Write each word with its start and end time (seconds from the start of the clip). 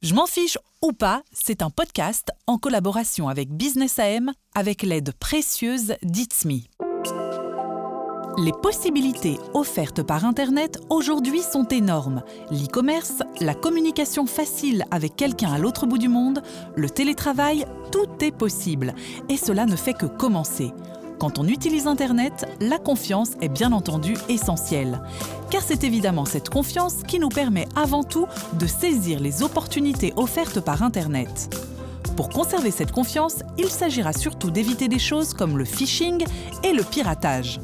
Je 0.00 0.14
m'en 0.14 0.26
fiche 0.26 0.56
ou 0.80 0.92
pas, 0.92 1.22
c'est 1.32 1.60
un 1.60 1.70
podcast 1.70 2.30
en 2.46 2.56
collaboration 2.56 3.28
avec 3.28 3.50
Business 3.50 3.98
AM 3.98 4.30
avec 4.54 4.84
l'aide 4.84 5.12
précieuse 5.18 5.96
d'Itsme. 6.04 6.60
Les 8.38 8.52
possibilités 8.62 9.38
offertes 9.54 10.04
par 10.04 10.24
Internet 10.24 10.78
aujourd'hui 10.88 11.42
sont 11.42 11.66
énormes. 11.66 12.22
L'e-commerce, 12.52 13.24
la 13.40 13.54
communication 13.56 14.26
facile 14.26 14.84
avec 14.92 15.16
quelqu'un 15.16 15.52
à 15.52 15.58
l'autre 15.58 15.84
bout 15.84 15.98
du 15.98 16.08
monde, 16.08 16.44
le 16.76 16.88
télétravail, 16.88 17.66
tout 17.90 18.24
est 18.24 18.30
possible. 18.30 18.94
Et 19.28 19.36
cela 19.36 19.66
ne 19.66 19.74
fait 19.74 19.94
que 19.94 20.06
commencer. 20.06 20.72
Quand 21.18 21.40
on 21.40 21.48
utilise 21.48 21.88
Internet, 21.88 22.46
la 22.60 22.78
confiance 22.78 23.30
est 23.40 23.48
bien 23.48 23.72
entendu 23.72 24.14
essentielle. 24.28 25.00
Car 25.50 25.62
c'est 25.62 25.82
évidemment 25.82 26.24
cette 26.24 26.48
confiance 26.48 27.02
qui 27.08 27.18
nous 27.18 27.28
permet 27.28 27.66
avant 27.74 28.04
tout 28.04 28.26
de 28.52 28.66
saisir 28.66 29.18
les 29.18 29.42
opportunités 29.42 30.12
offertes 30.14 30.60
par 30.60 30.84
Internet. 30.84 31.56
Pour 32.16 32.28
conserver 32.28 32.70
cette 32.70 32.92
confiance, 32.92 33.42
il 33.58 33.68
s'agira 33.68 34.12
surtout 34.12 34.50
d'éviter 34.52 34.86
des 34.86 35.00
choses 35.00 35.34
comme 35.34 35.58
le 35.58 35.64
phishing 35.64 36.24
et 36.62 36.72
le 36.72 36.84
piratage. 36.84 37.60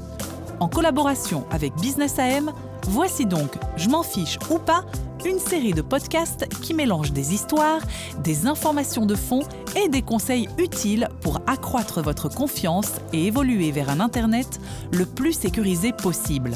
En 0.59 0.68
collaboration 0.68 1.45
avec 1.52 1.74
Business 1.76 2.18
AM, 2.18 2.50
voici 2.88 3.24
donc 3.24 3.56
Je 3.76 3.88
m'en 3.88 4.02
fiche 4.02 4.38
ou 4.50 4.59
pas 4.59 4.84
une 5.24 5.38
série 5.38 5.73
de 5.73 5.83
podcasts 5.83 6.48
qui 6.60 6.74
mélangent 6.74 7.12
des 7.12 7.32
histoires, 7.34 7.80
des 8.23 8.46
informations 8.46 9.06
de 9.06 9.15
fond 9.15 9.42
et 9.77 9.88
des 9.88 10.02
conseils 10.02 10.48
utiles 10.59 11.09
pour 11.20 11.41
accroître 11.46 12.02
votre 12.02 12.28
confiance 12.28 12.92
et 13.12 13.27
évoluer 13.27 13.70
vers 13.70 13.91
un 13.91 14.01
Internet 14.01 14.60
le 14.92 15.06
plus 15.06 15.32
sécurisé 15.32 15.92
possible. 15.92 16.52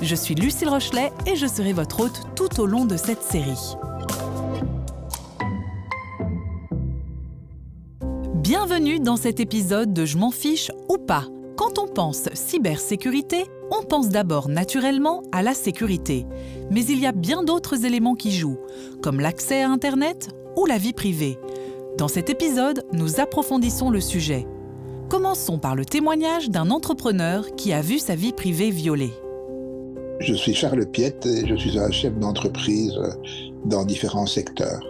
Je 0.00 0.14
suis 0.14 0.34
Lucille 0.34 0.68
Rochelet 0.68 1.12
et 1.26 1.36
je 1.36 1.46
serai 1.46 1.72
votre 1.72 2.00
hôte 2.00 2.22
tout 2.34 2.60
au 2.60 2.66
long 2.66 2.84
de 2.84 2.96
cette 2.96 3.22
série. 3.22 3.76
Bienvenue 8.34 9.00
dans 9.00 9.16
cet 9.16 9.40
épisode 9.40 9.92
de 9.92 10.06
Je 10.06 10.16
m'en 10.16 10.30
fiche 10.30 10.70
ou 10.88 10.96
pas. 10.96 11.24
Quand 11.56 11.78
on 11.78 11.86
pense 11.86 12.28
cybersécurité, 12.32 13.44
on 13.70 13.82
pense 13.82 14.08
d'abord 14.08 14.48
naturellement 14.48 15.22
à 15.32 15.42
la 15.42 15.54
sécurité, 15.54 16.26
mais 16.70 16.84
il 16.84 17.00
y 17.00 17.06
a 17.06 17.12
bien 17.12 17.42
d'autres 17.42 17.84
éléments 17.84 18.14
qui 18.14 18.32
jouent, 18.32 18.58
comme 19.02 19.20
l'accès 19.20 19.62
à 19.62 19.70
Internet 19.70 20.28
ou 20.56 20.66
la 20.66 20.78
vie 20.78 20.92
privée. 20.92 21.38
Dans 21.96 22.08
cet 22.08 22.30
épisode, 22.30 22.84
nous 22.92 23.20
approfondissons 23.20 23.90
le 23.90 24.00
sujet. 24.00 24.46
Commençons 25.08 25.58
par 25.58 25.74
le 25.74 25.84
témoignage 25.84 26.50
d'un 26.50 26.70
entrepreneur 26.70 27.44
qui 27.56 27.72
a 27.72 27.80
vu 27.80 27.98
sa 27.98 28.14
vie 28.14 28.32
privée 28.32 28.70
violée. 28.70 29.12
Je 30.20 30.34
suis 30.34 30.54
Charles 30.54 30.86
Piette 30.86 31.26
et 31.26 31.46
je 31.46 31.54
suis 31.54 31.78
un 31.78 31.90
chef 31.90 32.14
d'entreprise 32.18 32.94
dans 33.64 33.84
différents 33.84 34.26
secteurs. 34.26 34.84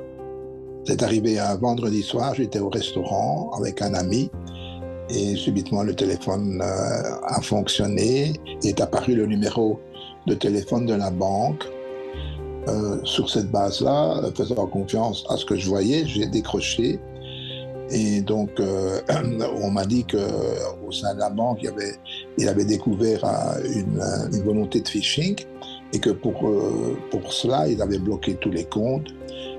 C'est 0.84 1.02
arrivé 1.02 1.38
un 1.38 1.54
vendredi 1.56 2.02
soir, 2.02 2.34
j'étais 2.34 2.60
au 2.60 2.70
restaurant 2.70 3.50
avec 3.58 3.82
un 3.82 3.94
ami 3.94 4.30
et 5.10 5.36
subitement 5.36 5.82
le 5.82 5.94
téléphone 5.94 6.60
euh, 6.62 7.26
a 7.26 7.40
fonctionné 7.40 8.34
et 8.62 8.68
est 8.68 8.80
apparu 8.80 9.14
le 9.14 9.26
numéro 9.26 9.80
de 10.26 10.34
téléphone 10.34 10.86
de 10.86 10.94
la 10.94 11.10
banque. 11.10 11.64
Euh, 12.68 12.98
sur 13.04 13.30
cette 13.30 13.50
base-là, 13.50 14.20
faisant 14.34 14.66
confiance 14.66 15.24
à 15.30 15.38
ce 15.38 15.46
que 15.46 15.56
je 15.56 15.68
voyais, 15.68 16.04
j'ai 16.06 16.26
décroché. 16.26 17.00
Et 17.90 18.20
donc, 18.20 18.50
euh, 18.60 19.00
on 19.62 19.70
m'a 19.70 19.86
dit 19.86 20.04
qu'au 20.04 20.92
sein 20.92 21.14
de 21.14 21.20
la 21.20 21.30
banque, 21.30 21.60
il, 21.62 21.68
avait, 21.68 21.94
il 22.36 22.46
avait 22.46 22.66
découvert 22.66 23.24
une, 23.64 24.42
volonté 24.42 24.82
de 24.82 24.88
phishing 24.88 25.36
et 25.94 25.98
que 25.98 26.10
pour, 26.10 26.34
pour 27.10 27.32
cela, 27.32 27.66
il 27.68 27.80
avait 27.80 27.98
bloqué 27.98 28.34
tous 28.34 28.50
les 28.50 28.64
comptes 28.64 29.08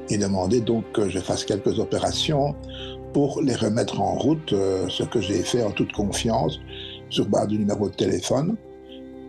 et 0.10 0.18
demandait 0.20 0.62
donc 0.62 0.84
que 0.92 1.10
je 1.10 1.18
fasse 1.18 1.44
quelques 1.44 1.80
opérations 1.80 2.56
pour 3.14 3.42
les 3.42 3.56
remettre 3.56 4.00
en 4.02 4.16
route, 4.16 4.54
euh, 4.54 4.88
ce 4.90 5.04
que 5.04 5.22
j'ai 5.22 5.42
fait 5.44 5.64
en 5.64 5.72
toute 5.72 5.92
confiance 5.92 6.60
sur 7.10 7.28
base 7.28 7.48
du 7.48 7.58
numéro 7.58 7.90
de 7.90 7.96
téléphone. 7.96 8.56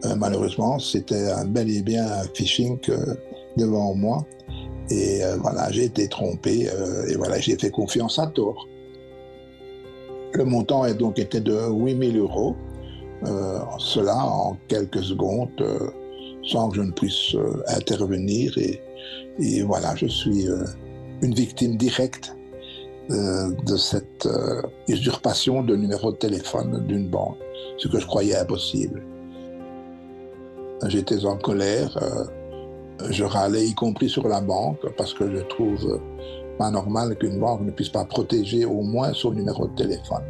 Euh, 0.04 0.14
malheureusement, 0.16 0.78
c'était 0.78 1.30
un 1.30 1.44
bel 1.44 1.70
et 1.70 1.82
bien 1.82 2.06
phishing 2.34 2.78
euh, 2.88 3.14
devant 3.56 3.94
moi. 3.94 4.24
Et 4.90 5.20
voilà, 5.38 5.70
j'ai 5.70 5.84
été 5.84 6.08
trompé 6.08 6.69
et 7.08 7.14
voilà, 7.14 7.38
j'ai 7.38 7.56
fait 7.56 7.70
confiance 7.70 8.19
à 8.19 8.26
tort. 8.26 8.66
Le 10.32 10.44
montant 10.44 10.84
est 10.84 10.94
donc 10.94 11.20
était 11.20 11.40
de 11.40 11.56
8000 11.70 12.19
euros. 12.19 12.56
cela 13.78 14.16
en 14.16 14.56
quelques 14.66 15.04
secondes, 15.04 15.64
sans 16.42 16.70
que 16.70 16.76
je 16.78 16.82
ne 16.82 16.90
puisse 16.90 17.36
intervenir. 17.69 18.52
Et, 18.58 19.62
voilà, 19.62 19.94
je 19.94 20.06
suis 20.06 20.48
une 21.22 21.34
victime 21.34 21.76
directe 21.76 22.34
euh, 23.10 23.50
de 23.66 23.76
cette 23.76 24.26
euh, 24.26 24.62
usurpation 24.87 25.62
de 25.65 25.75
numéro 25.75 26.12
de 26.12 26.16
téléphone 26.16 26.84
d'une 26.87 27.09
banque, 27.09 27.38
ce 27.76 27.88
que 27.88 27.98
je 27.98 28.06
croyais 28.06 28.37
impossible. 28.37 29.03
J'étais 30.87 31.25
en 31.25 31.37
colère, 31.37 31.99
euh, 32.00 33.10
je 33.10 33.25
râlais 33.25 33.66
y 33.66 33.75
compris 33.75 34.09
sur 34.09 34.28
la 34.28 34.41
banque 34.41 34.87
parce 34.97 35.12
que 35.12 35.28
je 35.28 35.43
trouve 35.43 36.00
pas 36.56 36.70
normal 36.70 37.16
qu'une 37.16 37.41
banque 37.41 37.62
ne 37.62 37.72
puisse 37.72 37.88
pas 37.88 38.04
protéger 38.04 38.65
au 38.65 38.82
moins 38.82 39.12
son 39.12 39.32
numéro 39.32 39.66
de 39.66 39.75
téléphone. 39.75 40.22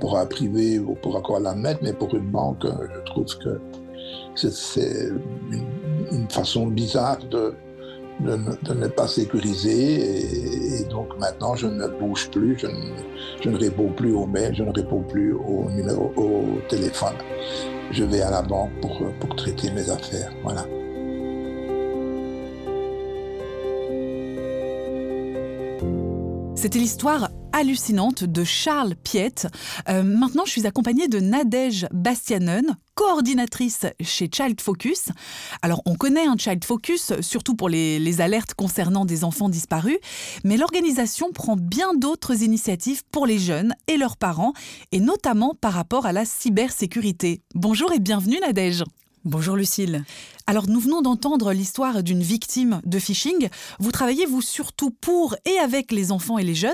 Pour 0.00 0.18
un 0.18 0.26
privé, 0.26 0.80
ou 0.80 0.96
pour 0.96 1.14
encore 1.14 1.38
la 1.38 1.54
mettre, 1.54 1.80
mais 1.84 1.92
pour 1.92 2.12
une 2.16 2.30
banque, 2.32 2.64
je 2.66 3.00
trouve 3.12 3.26
que 3.38 3.60
c'est 4.34 5.10
une, 6.10 6.28
façon 6.28 6.66
bizarre 6.66 7.18
de, 7.30 7.54
de, 8.22 8.74
ne 8.74 8.88
pas 8.88 9.08
sécuriser. 9.08 10.80
Et, 10.80 10.84
donc 10.84 11.08
maintenant, 11.18 11.54
je 11.54 11.66
ne 11.66 11.86
bouge 11.88 12.30
plus, 12.30 12.58
je 12.58 13.48
ne, 13.48 13.56
réponds 13.56 13.92
plus 13.92 14.12
aux 14.12 14.26
mails, 14.26 14.54
je 14.54 14.62
ne 14.62 14.72
réponds 14.72 15.02
plus 15.02 15.32
au 15.32 15.70
numéro 15.70 16.12
au 16.16 16.44
téléphone. 16.68 17.16
Je 17.90 18.04
vais 18.04 18.22
à 18.22 18.30
la 18.30 18.42
banque 18.42 18.72
pour, 18.80 19.02
pour 19.20 19.36
traiter 19.36 19.70
mes 19.70 19.88
affaires. 19.90 20.32
Voilà. 20.42 20.64
C'était 26.62 26.78
l'histoire 26.78 27.28
hallucinante 27.52 28.24
de 28.24 28.44
Charles 28.44 28.94
Piette. 28.94 29.46
Euh, 29.88 30.02
maintenant, 30.02 30.44
je 30.44 30.50
suis 30.50 30.66
accompagnée 30.66 31.08
de 31.08 31.20
Nadège 31.20 31.86
Bastianen, 31.92 32.76
coordinatrice 32.94 33.86
chez 34.00 34.28
Child 34.32 34.60
Focus. 34.60 35.08
Alors, 35.62 35.82
on 35.86 35.94
connaît 35.94 36.26
un 36.26 36.36
Child 36.36 36.64
Focus, 36.64 37.12
surtout 37.20 37.54
pour 37.54 37.68
les, 37.68 37.98
les 37.98 38.20
alertes 38.20 38.54
concernant 38.54 39.04
des 39.04 39.24
enfants 39.24 39.48
disparus, 39.48 39.98
mais 40.44 40.56
l'organisation 40.56 41.32
prend 41.32 41.56
bien 41.56 41.94
d'autres 41.94 42.42
initiatives 42.42 43.02
pour 43.10 43.26
les 43.26 43.38
jeunes 43.38 43.74
et 43.88 43.96
leurs 43.96 44.16
parents, 44.16 44.52
et 44.92 45.00
notamment 45.00 45.54
par 45.60 45.72
rapport 45.72 46.06
à 46.06 46.12
la 46.12 46.24
cybersécurité. 46.24 47.42
Bonjour 47.54 47.92
et 47.92 48.00
bienvenue 48.00 48.38
Nadège. 48.40 48.84
Bonjour 49.24 49.54
Lucille. 49.54 50.04
Alors 50.48 50.66
nous 50.68 50.80
venons 50.80 51.00
d'entendre 51.00 51.52
l'histoire 51.52 52.02
d'une 52.02 52.22
victime 52.24 52.80
de 52.84 52.98
phishing. 52.98 53.50
Vous 53.78 53.92
travaillez 53.92 54.26
vous 54.26 54.42
surtout 54.42 54.90
pour 54.90 55.36
et 55.44 55.58
avec 55.60 55.92
les 55.92 56.10
enfants 56.10 56.38
et 56.38 56.42
les 56.42 56.56
jeunes. 56.56 56.72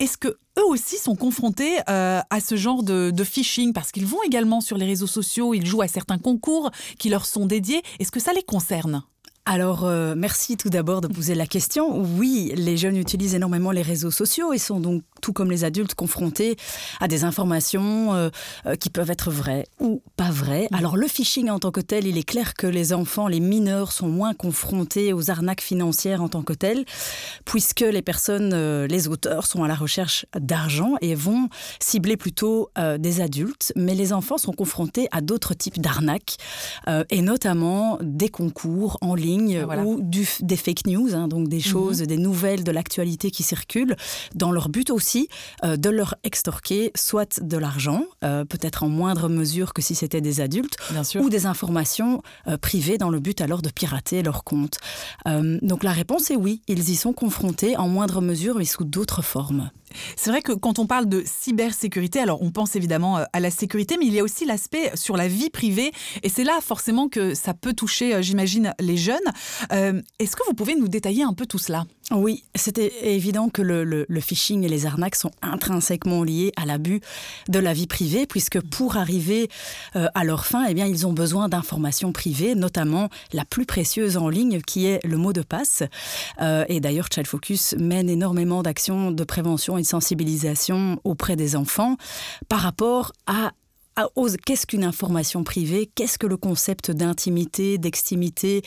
Est-ce 0.00 0.18
que 0.18 0.26
eux 0.26 0.66
aussi 0.66 0.96
sont 0.96 1.14
confrontés 1.14 1.78
euh, 1.88 2.20
à 2.28 2.40
ce 2.40 2.56
genre 2.56 2.82
de, 2.82 3.12
phishing? 3.22 3.72
Parce 3.72 3.92
qu'ils 3.92 4.06
vont 4.06 4.24
également 4.24 4.60
sur 4.60 4.76
les 4.76 4.86
réseaux 4.86 5.06
sociaux, 5.06 5.54
ils 5.54 5.66
jouent 5.66 5.82
à 5.82 5.88
certains 5.88 6.18
concours 6.18 6.72
qui 6.98 7.10
leur 7.10 7.26
sont 7.26 7.46
dédiés. 7.46 7.82
Est-ce 8.00 8.10
que 8.10 8.18
ça 8.18 8.32
les 8.32 8.42
concerne? 8.42 9.04
Alors, 9.46 9.84
euh, 9.84 10.14
merci 10.16 10.56
tout 10.56 10.70
d'abord 10.70 11.00
de 11.00 11.06
poser 11.06 11.34
la 11.34 11.46
question. 11.46 12.00
Oui, 12.00 12.52
les 12.56 12.76
jeunes 12.76 12.96
utilisent 12.96 13.34
énormément 13.34 13.70
les 13.70 13.82
réseaux 13.82 14.10
sociaux 14.10 14.52
et 14.52 14.58
sont 14.58 14.80
donc, 14.80 15.02
tout 15.24 15.32
comme 15.32 15.50
les 15.50 15.64
adultes, 15.64 15.94
confrontés 15.94 16.56
à 17.00 17.08
des 17.08 17.24
informations 17.24 18.12
euh, 18.12 18.28
euh, 18.66 18.74
qui 18.74 18.90
peuvent 18.90 19.10
être 19.10 19.30
vraies 19.30 19.64
ou 19.80 20.02
pas 20.16 20.30
vraies. 20.30 20.68
Mm. 20.70 20.74
Alors, 20.74 20.96
le 20.98 21.08
phishing 21.08 21.48
en 21.48 21.58
tant 21.58 21.70
que 21.70 21.80
tel, 21.80 22.06
il 22.06 22.18
est 22.18 22.24
clair 22.24 22.52
que 22.52 22.66
les 22.66 22.92
enfants, 22.92 23.26
les 23.26 23.40
mineurs, 23.40 23.90
sont 23.90 24.08
moins 24.08 24.34
confrontés 24.34 25.14
aux 25.14 25.30
arnaques 25.30 25.62
financières 25.62 26.22
en 26.22 26.28
tant 26.28 26.42
que 26.42 26.52
telles, 26.52 26.84
puisque 27.46 27.80
les 27.80 28.02
personnes, 28.02 28.84
les 28.84 29.08
auteurs, 29.08 29.46
sont 29.46 29.64
à 29.64 29.68
la 29.68 29.74
recherche 29.74 30.26
d'argent 30.38 30.96
et 31.00 31.14
vont 31.14 31.48
cibler 31.80 32.18
plutôt 32.18 32.70
des 32.98 33.22
adultes. 33.22 33.72
Mais 33.76 33.94
les 33.94 34.12
enfants 34.12 34.36
sont 34.36 34.52
confrontés 34.52 35.08
à 35.10 35.22
d'autres 35.22 35.54
types 35.54 35.80
d'arnaques, 35.80 36.36
et 37.08 37.22
notamment 37.22 37.98
des 38.02 38.28
concours 38.28 38.98
en 39.00 39.14
ligne 39.14 39.64
ou 39.84 40.02
du, 40.02 40.28
des 40.40 40.56
fake 40.56 40.86
news, 40.86 41.14
hein, 41.14 41.28
donc 41.28 41.48
des 41.48 41.56
mhm. 41.56 41.62
choses, 41.62 41.98
des 42.02 42.18
nouvelles 42.18 42.64
de 42.64 42.72
l'actualité 42.72 43.30
qui 43.30 43.42
circulent, 43.42 43.96
dans 44.34 44.52
leur 44.52 44.68
but 44.68 44.90
aussi 44.90 45.13
euh, 45.64 45.76
de 45.76 45.90
leur 45.90 46.14
extorquer 46.24 46.92
soit 46.94 47.40
de 47.40 47.56
l'argent, 47.56 48.04
euh, 48.22 48.44
peut-être 48.44 48.82
en 48.82 48.88
moindre 48.88 49.28
mesure 49.28 49.72
que 49.72 49.82
si 49.82 49.94
c'était 49.94 50.20
des 50.20 50.40
adultes, 50.40 50.76
ou 51.16 51.28
des 51.30 51.46
informations 51.46 52.22
euh, 52.46 52.56
privées 52.56 52.98
dans 52.98 53.10
le 53.10 53.20
but 53.20 53.40
alors 53.40 53.62
de 53.62 53.70
pirater 53.70 54.22
leur 54.22 54.44
compte. 54.44 54.78
donc 55.62 55.82
la 55.82 55.92
réponse 55.92 56.30
est 56.30 56.36
oui, 56.36 56.62
ils 56.68 56.90
y 56.90 56.96
sont 56.96 57.12
confrontés 57.12 57.76
en 57.76 57.88
moindre 57.88 58.20
mesure 58.20 58.56
mais 58.56 58.64
sous 58.64 58.84
d'autres 58.84 59.22
formes. 59.22 59.70
C'est 60.16 60.30
vrai 60.30 60.42
que 60.42 60.52
quand 60.52 60.78
on 60.78 60.86
parle 60.86 61.08
de 61.08 61.22
cybersécurité, 61.24 62.20
alors 62.20 62.42
on 62.42 62.50
pense 62.50 62.76
évidemment 62.76 63.18
à 63.32 63.40
la 63.40 63.50
sécurité, 63.50 63.96
mais 63.98 64.06
il 64.06 64.14
y 64.14 64.20
a 64.20 64.24
aussi 64.24 64.44
l'aspect 64.44 64.90
sur 64.94 65.16
la 65.16 65.28
vie 65.28 65.50
privée. 65.50 65.92
Et 66.22 66.28
c'est 66.28 66.44
là 66.44 66.58
forcément 66.60 67.08
que 67.08 67.34
ça 67.34 67.54
peut 67.54 67.72
toucher, 67.72 68.22
j'imagine, 68.22 68.74
les 68.80 68.96
jeunes. 68.96 69.18
Euh, 69.72 70.00
est-ce 70.18 70.36
que 70.36 70.42
vous 70.46 70.54
pouvez 70.54 70.74
nous 70.74 70.88
détailler 70.88 71.22
un 71.22 71.32
peu 71.32 71.46
tout 71.46 71.58
cela? 71.58 71.84
Oui, 72.10 72.44
c'était 72.54 73.14
évident 73.14 73.48
que 73.48 73.62
le, 73.62 74.06
phishing 74.20 74.62
et 74.62 74.68
les 74.68 74.84
arnaques 74.84 75.16
sont 75.16 75.30
intrinsèquement 75.40 76.22
liés 76.22 76.52
à 76.56 76.66
l'abus 76.66 77.00
de 77.48 77.58
la 77.58 77.72
vie 77.72 77.86
privée, 77.86 78.26
puisque 78.26 78.60
pour 78.60 78.96
arriver 78.96 79.48
euh, 79.96 80.08
à 80.14 80.24
leur 80.24 80.44
fin, 80.44 80.66
eh 80.68 80.74
bien, 80.74 80.86
ils 80.86 81.06
ont 81.06 81.12
besoin 81.12 81.48
d'informations 81.48 82.12
privées, 82.12 82.54
notamment 82.54 83.08
la 83.32 83.44
plus 83.44 83.64
précieuse 83.64 84.18
en 84.18 84.28
ligne, 84.28 84.60
qui 84.60 84.86
est 84.86 85.04
le 85.04 85.16
mot 85.16 85.32
de 85.32 85.40
passe. 85.40 85.82
Euh, 86.42 86.64
et 86.68 86.80
d'ailleurs, 86.80 87.08
Child 87.12 87.26
Focus 87.26 87.74
mène 87.78 88.10
énormément 88.10 88.62
d'actions 88.62 89.10
de 89.10 89.24
prévention 89.24 89.78
et 89.78 89.83
sensibilisation 89.84 91.00
auprès 91.04 91.36
des 91.36 91.56
enfants 91.56 91.96
par 92.48 92.60
rapport 92.60 93.12
à 93.26 93.52
qu'est-ce 94.44 94.66
qu'une 94.66 94.84
information 94.84 95.44
privée, 95.44 95.90
qu'est-ce 95.94 96.18
que 96.18 96.26
le 96.26 96.36
concept 96.36 96.90
d'intimité, 96.90 97.78
d'extimité, 97.78 98.62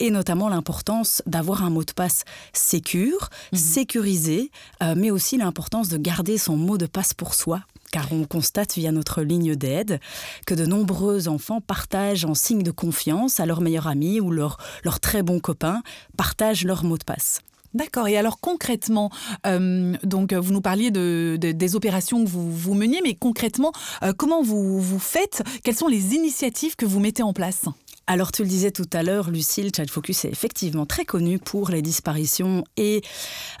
et 0.00 0.10
notamment 0.10 0.48
l'importance 0.48 1.22
d'avoir 1.26 1.64
un 1.64 1.70
mot 1.70 1.84
de 1.84 1.92
passe 1.92 2.24
sécure, 2.52 3.28
mhm. 3.52 3.58
sécurisé, 3.58 4.50
euh, 4.82 4.94
mais 4.96 5.10
aussi 5.10 5.36
l'importance 5.36 5.88
de 5.88 5.96
garder 5.96 6.38
son 6.38 6.56
mot 6.56 6.78
de 6.78 6.86
passe 6.86 7.14
pour 7.14 7.34
soi. 7.34 7.62
Car 7.92 8.10
on 8.10 8.24
constate 8.24 8.74
via 8.74 8.90
notre 8.90 9.20
ligne 9.22 9.54
d'aide 9.54 10.00
que 10.46 10.54
de 10.54 10.64
nombreux 10.64 11.28
enfants 11.28 11.60
partagent 11.60 12.24
en 12.24 12.34
signe 12.34 12.62
de 12.62 12.70
confiance 12.70 13.38
à 13.38 13.44
leur 13.44 13.60
meilleur 13.60 13.86
ami 13.86 14.18
ou 14.18 14.30
leur, 14.30 14.56
leur 14.82 14.98
très 14.98 15.22
bon 15.22 15.40
copain, 15.40 15.82
partagent 16.16 16.64
leur 16.64 16.84
mot 16.84 16.96
de 16.96 17.04
passe. 17.04 17.40
D'accord. 17.74 18.08
Et 18.08 18.16
alors 18.16 18.38
concrètement, 18.40 19.10
euh, 19.46 19.94
donc 20.02 20.32
vous 20.34 20.52
nous 20.52 20.60
parliez 20.60 20.90
de, 20.90 21.38
des 21.40 21.76
opérations 21.76 22.22
que 22.24 22.28
vous, 22.28 22.50
vous 22.50 22.74
meniez, 22.74 23.00
mais 23.02 23.14
concrètement, 23.14 23.72
euh, 24.02 24.12
comment 24.16 24.42
vous, 24.42 24.80
vous 24.80 24.98
faites? 24.98 25.42
Quelles 25.64 25.76
sont 25.76 25.88
les 25.88 26.14
initiatives 26.14 26.76
que 26.76 26.84
vous 26.84 27.00
mettez 27.00 27.22
en 27.22 27.32
place? 27.32 27.64
Alors 28.06 28.32
tu 28.32 28.42
le 28.42 28.48
disais 28.48 28.70
tout 28.70 28.88
à 28.92 29.02
l'heure, 29.02 29.30
Lucille, 29.30 29.70
Child 29.74 29.90
Focus 29.90 30.24
est 30.24 30.30
effectivement 30.30 30.86
très 30.86 31.04
connu 31.04 31.38
pour 31.38 31.70
les 31.70 31.82
disparitions 31.82 32.64
et 32.76 33.00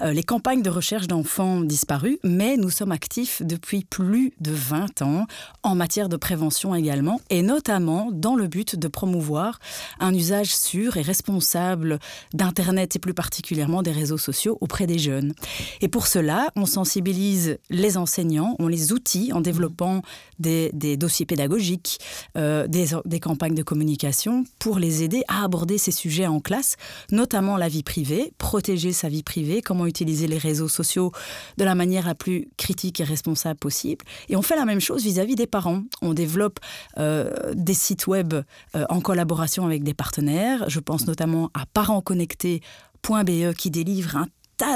euh, 0.00 0.12
les 0.12 0.24
campagnes 0.24 0.62
de 0.62 0.70
recherche 0.70 1.06
d'enfants 1.06 1.60
disparus, 1.60 2.18
mais 2.24 2.56
nous 2.56 2.70
sommes 2.70 2.92
actifs 2.92 3.42
depuis 3.44 3.84
plus 3.84 4.32
de 4.40 4.50
20 4.50 5.02
ans 5.02 5.26
en 5.62 5.74
matière 5.74 6.08
de 6.08 6.16
prévention 6.16 6.74
également, 6.74 7.20
et 7.30 7.42
notamment 7.42 8.10
dans 8.12 8.34
le 8.34 8.48
but 8.48 8.76
de 8.76 8.88
promouvoir 8.88 9.60
un 10.00 10.12
usage 10.12 10.54
sûr 10.54 10.96
et 10.96 11.02
responsable 11.02 11.98
d'Internet 12.34 12.96
et 12.96 12.98
plus 12.98 13.14
particulièrement 13.14 13.82
des 13.82 13.92
réseaux 13.92 14.18
sociaux 14.18 14.58
auprès 14.60 14.86
des 14.86 14.98
jeunes. 14.98 15.34
Et 15.80 15.88
pour 15.88 16.06
cela, 16.06 16.50
on 16.56 16.66
sensibilise 16.66 17.58
les 17.70 17.96
enseignants, 17.96 18.56
on 18.58 18.66
les 18.66 18.92
outille 18.92 19.32
en 19.32 19.40
développant 19.40 20.02
des, 20.38 20.70
dossiers 20.96 21.26
pédagogiques, 21.26 22.00
euh, 22.36 22.66
des 22.66 23.20
campagnes 23.20 23.54
de 23.54 23.62
communication 23.62 24.31
pour 24.58 24.78
les 24.78 25.02
aider 25.02 25.22
à 25.28 25.44
aborder 25.44 25.78
ces 25.78 25.90
sujets 25.90 26.26
en 26.26 26.40
classe, 26.40 26.76
notamment 27.10 27.56
la 27.56 27.68
vie 27.68 27.82
privée, 27.82 28.32
protéger 28.38 28.92
sa 28.92 29.08
vie 29.08 29.22
privée, 29.22 29.62
comment 29.62 29.86
utiliser 29.86 30.26
les 30.26 30.38
réseaux 30.38 30.68
sociaux 30.68 31.12
de 31.58 31.64
la 31.64 31.74
manière 31.74 32.06
la 32.06 32.14
plus 32.14 32.48
critique 32.56 33.00
et 33.00 33.04
responsable 33.04 33.58
possible. 33.58 34.04
Et 34.28 34.36
on 34.36 34.42
fait 34.42 34.56
la 34.56 34.64
même 34.64 34.80
chose 34.80 35.02
vis-à-vis 35.02 35.34
des 35.34 35.46
parents. 35.46 35.82
On 36.00 36.14
développe 36.14 36.60
euh, 36.98 37.52
des 37.54 37.74
sites 37.74 38.06
web 38.06 38.34
euh, 38.34 38.84
en 38.88 39.00
collaboration 39.00 39.66
avec 39.66 39.82
des 39.82 39.94
partenaires. 39.94 40.68
Je 40.68 40.80
pense 40.80 41.06
notamment 41.06 41.50
à 41.54 41.66
parentsconnectés.be 41.66 43.54
qui 43.56 43.70
délivre 43.70 44.16
un 44.16 44.26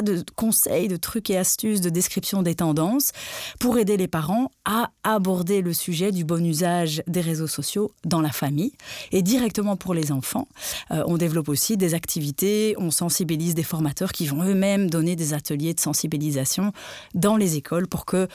de 0.02 0.24
conseils, 0.34 0.88
de 0.88 0.96
trucs 0.96 1.30
et 1.30 1.36
astuces, 1.36 1.80
de 1.80 1.90
description 1.90 2.42
des 2.42 2.56
tendances 2.56 3.12
pour 3.60 3.78
aider 3.78 3.96
les 3.96 4.08
parents 4.08 4.50
à 4.64 4.90
aborder 5.04 5.62
le 5.62 5.72
sujet 5.72 6.10
du 6.10 6.24
bon 6.24 6.44
usage 6.44 7.02
des 7.06 7.20
réseaux 7.20 7.46
sociaux 7.46 7.92
dans 8.04 8.20
la 8.20 8.30
famille 8.30 8.72
et 9.12 9.22
directement 9.22 9.76
pour 9.76 9.94
les 9.94 10.10
enfants. 10.10 10.48
Euh, 10.90 11.04
on 11.06 11.16
développe 11.16 11.48
aussi 11.48 11.76
des 11.76 11.94
activités, 11.94 12.74
on 12.78 12.90
sensibilise 12.90 13.54
des 13.54 13.62
formateurs 13.62 14.10
qui 14.10 14.26
vont 14.26 14.42
eux-mêmes 14.42 14.90
donner 14.90 15.14
des 15.14 15.34
ateliers 15.34 15.72
de 15.72 15.80
sensibilisation 15.80 16.72
dans 17.14 17.36
les 17.36 17.56
écoles 17.56 17.86
pour 17.86 18.06
que 18.06 18.26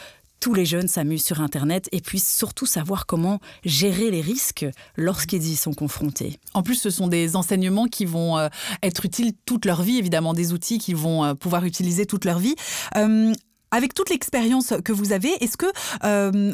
tous 0.41 0.53
les 0.55 0.65
jeunes 0.65 0.89
s'amusent 0.89 1.23
sur 1.23 1.39
Internet 1.39 1.87
et 1.93 2.01
puissent 2.01 2.35
surtout 2.35 2.65
savoir 2.65 3.05
comment 3.05 3.39
gérer 3.63 4.11
les 4.11 4.21
risques 4.21 4.65
lorsqu'ils 4.97 5.47
y 5.47 5.55
sont 5.55 5.73
confrontés. 5.73 6.39
En 6.53 6.63
plus, 6.63 6.75
ce 6.75 6.89
sont 6.89 7.07
des 7.07 7.35
enseignements 7.35 7.85
qui 7.85 8.05
vont 8.05 8.37
euh, 8.37 8.49
être 8.83 9.05
utiles 9.05 9.33
toute 9.45 9.65
leur 9.65 9.83
vie, 9.83 9.99
évidemment, 9.99 10.33
des 10.33 10.51
outils 10.51 10.79
qu'ils 10.79 10.95
vont 10.95 11.23
euh, 11.23 11.33
pouvoir 11.35 11.63
utiliser 11.63 12.07
toute 12.07 12.25
leur 12.25 12.39
vie. 12.39 12.55
Euh, 12.97 13.31
avec 13.69 13.93
toute 13.93 14.09
l'expérience 14.09 14.73
que 14.83 14.91
vous 14.91 15.13
avez, 15.13 15.29
est-ce 15.41 15.55
que 15.55 15.67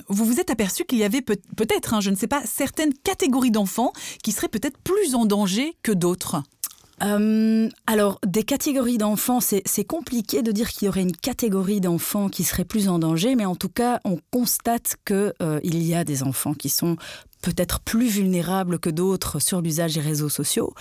vous 0.08 0.24
vous 0.24 0.40
êtes 0.40 0.52
aperçu 0.52 0.86
qu'il 0.86 1.00
y 1.00 1.04
avait 1.04 1.24
peut-être, 1.24 1.96
hein, 1.96 2.00
je 2.00 2.12
ne 2.12 2.16
sais 2.16 2.28
pas, 2.28 2.44
certaines 2.46 2.94
catégories 2.94 3.50
d'enfants 3.50 3.92
qui 4.22 4.32
seraient 4.32 4.50
peut-être 4.50 4.78
plus 4.78 5.16
en 5.16 5.26
danger 5.26 5.76
que 5.82 5.92
d'autres? 5.92 6.44
Euh, 7.04 7.70
alors, 7.86 8.20
des 8.26 8.44
catégories 8.44 8.98
d'enfants, 8.98 9.40
c'est 9.40 9.84
compliqué 9.86 10.42
de 10.42 10.52
dire 10.52 10.70
qu'il 10.70 10.88
y 10.88 10.90
aurait 10.90 11.02
une 11.02 11.16
catégorie 11.16 11.80
d'enfants 11.80 12.30
qui 12.30 12.44
serait 12.44 12.66
plus 12.66 12.90
en 12.90 13.00
danger, 13.00 13.36
mais 13.36 13.46
en 13.46 13.56
tout 13.56 13.70
cas, 13.70 14.00
on 14.04 14.18
constate 14.32 14.96
qu'il 15.06 15.34
euh, 15.42 15.60
y 15.64 15.94
a 15.94 16.04
des 16.04 16.24
enfants 16.24 16.54
qui 16.54 16.70
sont 16.70 16.98
peut-être 17.42 17.80
plus 17.82 18.08
vulnérables 18.08 18.80
que 18.80 18.90
d'autres 18.90 19.40
sur 19.40 19.62
l'usage 19.62 19.94
des 19.94 20.02
réseaux 20.02 20.30
sociaux. 20.30 20.74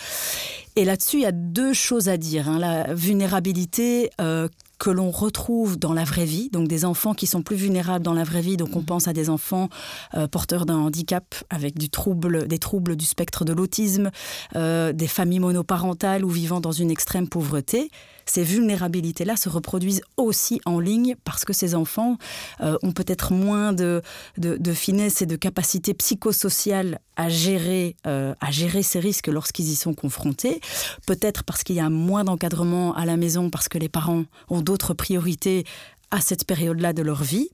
Et 0.75 0.85
là-dessus, 0.85 1.19
il 1.19 1.23
y 1.23 1.27
a 1.27 1.33
deux 1.33 1.75
choses 1.75 2.09
à 2.09 2.17
dire. 2.17 2.49
Hein. 2.49 2.59
La 2.59 2.95
vulnérabilité 2.95 4.11
euh, 4.21 4.49
que 4.79 4.91
l'on 4.91 5.11
retrouve 5.11 5.79
dans 5.79 5.93
la 5.93 6.05
vraie 6.05 6.25
vie, 6.25 6.51
donc 6.51 6.69
des 6.69 6.85
enfants 6.85 7.15
qui 7.15 7.27
sont 7.27 7.43
plus 7.43 7.57
vulnérables 7.57 8.05
dans 8.05 8.15
la 8.15 8.25
vraie 8.25 8.43
vie, 8.43 8.57
donc 8.57 8.77
on 8.77 8.81
mhm. 8.81 8.87
pense 8.87 9.09
à 9.09 9.13
des 9.13 9.31
enfants 9.31 9.69
euh, 10.15 10.29
porteurs 10.29 10.67
d'un 10.67 10.77
handicap 10.77 11.35
avec 11.51 11.79
du 11.79 11.89
trouble, 11.89 12.47
des 12.47 12.59
troubles 12.59 12.97
du 12.97 13.05
spectre 13.05 13.45
de 13.45 13.53
l'autisme, 13.53 14.11
euh, 14.55 14.93
des 14.93 15.07
familles 15.07 15.41
monoparentales 15.41 16.25
ou 16.25 16.29
vivant 16.29 16.61
dans 16.61 16.73
une 16.73 16.91
extrême 16.91 17.29
pauvreté 17.29 17.91
ces 18.27 18.43
vulnérabilités-là 18.43 19.37
se 19.37 19.49
reproduisent 19.49 20.03
aussi 20.17 20.61
en 20.65 20.81
ligne 20.81 21.15
parce 21.25 21.45
que 21.45 21.53
ces 21.53 21.75
enfants 21.75 22.19
euh, 22.61 22.77
ont 22.83 22.93
peut-être 22.93 23.33
moins 23.33 23.73
de, 23.73 24.03
de, 24.37 24.73
finesse 24.73 25.23
et 25.23 25.27
de 25.27 25.37
capacité 25.37 25.95
psychosociale 25.95 26.99
à 27.17 27.29
gérer, 27.29 27.97
euh, 28.07 28.35
à 28.41 28.51
gérer 28.51 28.83
ces 28.83 28.99
risques 28.99 29.29
lorsqu'ils 29.29 29.69
y 29.69 29.77
sont 29.77 29.95
confrontés. 29.95 30.61
Peut-être 31.07 31.45
parce 31.45 31.63
qu'il 31.63 31.77
y 31.77 31.81
a 31.81 31.89
moins 31.89 32.25
d'encadrement 32.25 32.95
à 32.95 33.07
la 33.07 33.17
maison, 33.17 33.49
parce 33.49 33.69
que 33.69 33.79
les 33.79 33.89
parents 33.89 34.25
ont 34.49 34.61
d'autres 34.61 34.93
priorités 34.93 35.65
à 36.11 36.21
cette 36.21 36.47
période-là 36.47 36.93
de 36.93 37.03
leur 37.03 37.23
vie. 37.23 37.49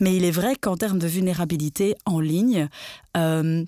Mais 0.00 0.14
il 0.14 0.24
est 0.24 0.30
vrai 0.30 0.56
qu'en 0.56 0.76
termes 0.76 0.98
de 0.98 1.06
vulnérabilité 1.06 1.94
en 2.04 2.20
ligne, 2.20 2.68
euh, 3.16 3.64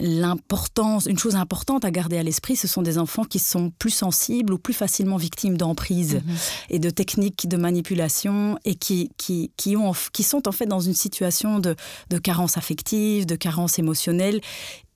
l'importance, 0.00 1.06
une 1.06 1.18
chose 1.18 1.36
importante 1.36 1.84
à 1.84 1.90
garder 1.90 2.18
à 2.18 2.22
l'esprit, 2.22 2.56
ce 2.56 2.68
sont 2.68 2.82
des 2.82 2.98
enfants 2.98 3.24
qui 3.24 3.38
sont 3.38 3.70
plus 3.78 3.90
sensibles 3.90 4.52
ou 4.52 4.58
plus 4.58 4.74
facilement 4.74 5.16
victimes 5.16 5.56
d'emprise 5.56 6.16
mhm. 6.16 6.36
et 6.70 6.78
de 6.78 6.90
techniques 6.90 7.48
de 7.48 7.56
manipulation 7.56 8.58
et 8.64 8.74
qui, 8.74 9.10
qui, 9.16 9.52
qui, 9.56 9.76
ont, 9.76 9.92
qui 10.12 10.22
sont 10.22 10.48
en 10.48 10.52
fait 10.52 10.66
dans 10.66 10.80
une 10.80 10.94
situation 10.94 11.58
de, 11.58 11.76
de 12.10 12.18
carence 12.18 12.56
affective, 12.56 13.26
de 13.26 13.36
carence 13.36 13.78
émotionnelle 13.78 14.40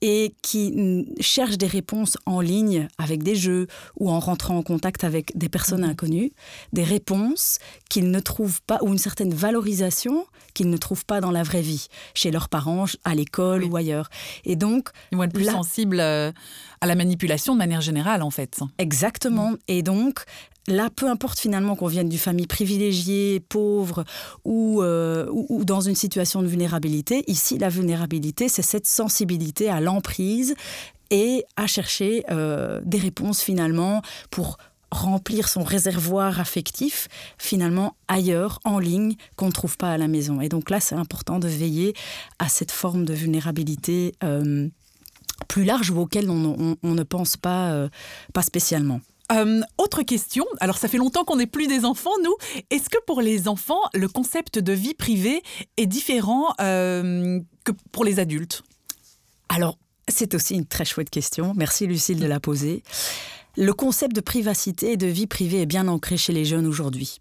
et 0.01 0.33
qui 0.41 1.05
cherchent 1.19 1.57
des 1.57 1.67
réponses 1.67 2.17
en 2.25 2.41
ligne 2.41 2.87
avec 2.97 3.23
des 3.23 3.35
jeux 3.35 3.67
ou 3.99 4.09
en 4.09 4.19
rentrant 4.19 4.57
en 4.57 4.63
contact 4.63 5.03
avec 5.03 5.37
des 5.37 5.49
personnes 5.49 5.81
mhm. 5.81 5.91
inconnues, 5.91 6.31
des 6.73 6.83
réponses 6.83 7.59
qu'ils 7.89 8.09
ne 8.09 8.19
trouvent 8.19 8.61
pas, 8.63 8.79
ou 8.81 8.89
une 8.89 8.97
certaine 8.97 9.33
valorisation 9.33 10.25
qu'ils 10.53 10.69
ne 10.69 10.77
trouvent 10.77 11.05
pas 11.05 11.21
dans 11.21 11.31
la 11.31 11.43
vraie 11.43 11.61
vie, 11.61 11.87
chez 12.13 12.31
leurs 12.31 12.49
parents, 12.49 12.85
à 13.03 13.15
l'école 13.15 13.63
ou 13.63 13.75
ailleurs. 13.75 14.09
Et 14.43 14.55
donc... 14.55 14.89
Ils 15.11 15.17
vont 15.17 15.23
être 15.23 15.33
plus 15.33 15.45
sensibles 15.45 15.99
euh, 15.99 16.31
à 16.81 16.87
la 16.87 16.95
manipulation 16.95 17.53
de 17.53 17.59
manière 17.59 17.81
générale, 17.81 18.21
en 18.21 18.31
fait. 18.31 18.59
Exactement. 18.77 19.53
Et 19.67 19.83
donc, 19.83 20.25
là, 20.67 20.89
peu 20.89 21.07
importe 21.07 21.39
finalement 21.39 21.75
qu'on 21.75 21.87
vienne 21.87 22.09
d'une 22.09 22.19
famille 22.19 22.47
privilégiée, 22.47 23.39
pauvre 23.39 24.03
euh, 24.47 25.27
ou, 25.31 25.45
ou, 25.49 25.65
dans 25.65 25.81
une 25.81 25.95
situation 25.95 26.41
de 26.41 26.47
vulnérabilité, 26.47 27.23
ici, 27.27 27.57
la 27.57 27.69
vulnérabilité, 27.69 28.49
c'est 28.49 28.61
cette 28.61 28.87
sensibilité 28.87 29.69
à 29.69 29.79
l'emprise 29.91 30.55
et 31.09 31.43
à 31.57 31.67
chercher 31.67 32.23
euh, 32.31 32.81
des 32.85 32.97
réponses 32.97 33.41
finalement 33.41 34.01
pour 34.29 34.57
remplir 34.91 35.47
son 35.47 35.63
réservoir 35.63 36.39
affectif 36.39 37.07
finalement 37.37 37.95
ailleurs, 38.07 38.59
en 38.65 38.77
ligne, 38.77 39.15
qu'on 39.37 39.47
ne 39.47 39.51
trouve 39.51 39.77
pas 39.77 39.91
à 39.91 39.97
la 39.97 40.07
maison. 40.07 40.41
Et 40.41 40.49
donc 40.49 40.69
là, 40.69 40.79
c'est 40.79 40.95
important 40.95 41.39
de 41.39 41.47
veiller 41.47 41.93
à 42.39 42.49
cette 42.49 42.71
forme 42.71 43.05
de 43.05 43.13
vulnérabilité 43.13 44.13
euh, 44.23 44.67
plus 45.47 45.63
large 45.63 45.91
ou 45.91 45.99
auquel 45.99 46.29
on, 46.29 46.75
ne 46.83 47.03
pense 47.03 47.37
pas, 47.37 47.87
pas 48.33 48.41
spécialement. 48.41 49.01
Euh, 49.31 49.61
autre 49.77 50.03
question, 50.03 50.45
alors 50.59 50.77
ça 50.77 50.87
fait 50.87 50.97
longtemps 50.97 51.23
qu'on 51.23 51.37
n'est 51.37 51.47
plus 51.47 51.67
des 51.67 51.85
enfants, 51.85 52.11
nous. 52.23 52.35
Est-ce 52.69 52.89
que 52.89 52.97
pour 53.05 53.21
les 53.21 53.47
enfants, 53.47 53.81
le 53.93 54.07
concept 54.07 54.59
de 54.59 54.73
vie 54.73 54.93
privée 54.93 55.41
est 55.77 55.85
différent 55.85 56.53
euh, 56.59 57.39
que 57.63 57.71
pour 57.91 58.03
les 58.03 58.19
adultes? 58.19 58.63
Alors, 59.53 59.77
c'est 60.07 60.33
aussi 60.33 60.55
une 60.55 60.65
très 60.65 60.85
chouette 60.85 61.09
question. 61.09 61.53
Merci 61.57 61.85
Lucille 61.85 62.21
de 62.21 62.25
la 62.25 62.39
poser. 62.39 62.83
Le 63.57 63.73
concept 63.73 64.15
de 64.15 64.21
privacité 64.21 64.93
et 64.93 64.97
de 64.97 65.07
vie 65.07 65.27
privée 65.27 65.63
est 65.63 65.65
bien 65.65 65.89
ancré 65.89 66.15
chez 66.15 66.31
les 66.31 66.45
jeunes 66.45 66.65
aujourd'hui. 66.65 67.19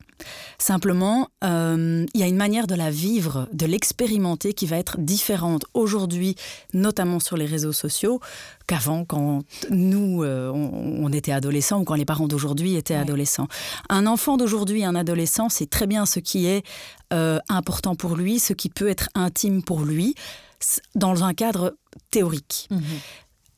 Simplement, 0.56 1.26
euh, 1.42 2.06
il 2.14 2.20
y 2.20 2.22
a 2.22 2.28
une 2.28 2.36
manière 2.36 2.68
de 2.68 2.76
la 2.76 2.88
vivre, 2.88 3.48
de 3.52 3.66
l'expérimenter 3.66 4.52
qui 4.52 4.66
va 4.66 4.76
être 4.76 5.00
différente 5.00 5.64
aujourd'hui, 5.74 6.36
notamment 6.72 7.18
sur 7.18 7.36
les 7.36 7.46
réseaux 7.46 7.72
sociaux, 7.72 8.20
qu'avant, 8.68 9.04
quand 9.04 9.42
nous, 9.70 10.22
euh, 10.22 10.50
on, 10.52 11.12
était 11.12 11.32
adolescents 11.32 11.80
ou 11.80 11.84
quand 11.84 11.96
les 11.96 12.04
parents 12.04 12.28
d'aujourd'hui 12.28 12.76
étaient 12.76 12.94
adolescents. 12.94 13.48
Un 13.88 14.06
enfant 14.06 14.36
d'aujourd'hui, 14.36 14.84
un 14.84 14.94
adolescent, 14.94 15.48
c'est 15.48 15.68
très 15.68 15.88
bien 15.88 16.06
ce 16.06 16.20
qui 16.20 16.46
est 16.46 16.64
euh, 17.12 17.40
important 17.48 17.96
pour 17.96 18.14
lui, 18.14 18.38
ce 18.38 18.52
qui 18.52 18.68
peut 18.68 18.88
être 18.88 19.08
intime 19.16 19.64
pour 19.64 19.80
lui, 19.80 20.14
dans 20.94 21.24
un 21.24 21.34
cadre 21.34 21.74
théorique. 22.10 22.68
Mhm. 22.70 22.82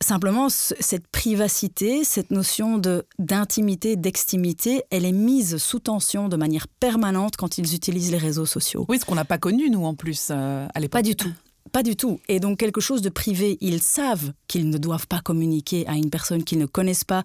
Simplement, 0.02 0.48
cette 0.48 1.06
privacité, 1.06 2.02
cette 2.02 2.32
notion 2.32 2.76
de 2.76 3.06
d'intimité, 3.20 3.94
d'extimité, 3.94 4.82
elle 4.90 5.04
est 5.04 5.12
mise 5.12 5.58
sous 5.58 5.78
tension 5.78 6.28
de 6.28 6.36
manière 6.36 6.66
permanente 6.66 7.36
quand 7.36 7.56
ils 7.56 7.74
utilisent 7.74 8.10
les 8.10 8.18
réseaux 8.18 8.46
sociaux. 8.46 8.84
Oui, 8.88 8.98
ce 8.98 9.04
qu'on 9.04 9.14
n'a 9.14 9.24
pas 9.24 9.38
connu, 9.38 9.70
nous, 9.70 9.84
en 9.84 9.94
plus, 9.94 10.28
euh, 10.30 10.66
à 10.74 10.80
l'époque. 10.80 10.92
Pas 10.92 11.02
du 11.02 11.14
tout. 11.14 11.32
Pas 11.72 11.82
du 11.82 11.96
tout. 11.96 12.20
Et 12.28 12.38
donc 12.38 12.58
quelque 12.58 12.80
chose 12.80 13.00
de 13.00 13.08
privé, 13.08 13.56
ils 13.62 13.80
savent 13.80 14.32
qu'ils 14.46 14.68
ne 14.68 14.76
doivent 14.76 15.06
pas 15.06 15.20
communiquer 15.20 15.86
à 15.88 15.94
une 15.94 16.10
personne 16.10 16.44
qu'ils 16.44 16.58
ne 16.58 16.66
connaissent 16.66 17.04
pas 17.04 17.24